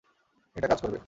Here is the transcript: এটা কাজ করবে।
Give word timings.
এটা 0.55 0.67
কাজ 0.67 0.79
করবে। 0.81 0.99